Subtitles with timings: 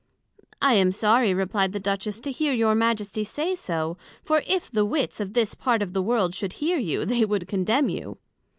[0.63, 4.83] I am sorry, replied the Duchess, to hear your Majesty say so; for if the
[4.83, 8.17] Wits of this part of the World should hear you, they would condemn you.